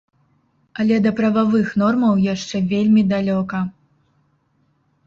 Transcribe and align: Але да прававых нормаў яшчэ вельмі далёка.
Але 0.83 0.95
да 1.05 1.11
прававых 1.19 1.67
нормаў 1.83 2.13
яшчэ 2.33 2.57
вельмі 2.73 3.01
далёка. 3.13 3.65